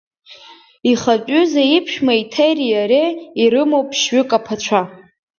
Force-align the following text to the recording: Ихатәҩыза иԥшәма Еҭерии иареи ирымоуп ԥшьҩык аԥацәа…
Ихатәҩыза 0.91 1.63
иԥшәма 1.77 2.13
Еҭерии 2.21 2.69
иареи 2.71 3.09
ирымоуп 3.43 3.87
ԥшьҩык 3.91 4.29
аԥацәа… 4.37 4.81